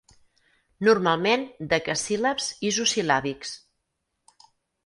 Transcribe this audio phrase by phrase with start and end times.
[0.87, 1.43] Normalment
[1.75, 3.55] decasíl·labs isosil·làbics.